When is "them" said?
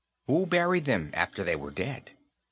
0.85-1.11